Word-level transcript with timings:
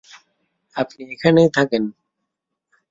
আপনি 0.75 1.01
এখানেই 1.11 1.49
থাকেন। 1.53 1.83